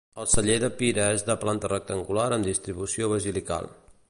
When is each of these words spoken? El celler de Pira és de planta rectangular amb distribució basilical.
El 0.21 0.27
celler 0.29 0.55
de 0.63 0.69
Pira 0.79 1.05
és 1.17 1.25
de 1.29 1.35
planta 1.45 1.71
rectangular 1.75 2.27
amb 2.39 2.51
distribució 2.51 3.15
basilical. 3.17 3.75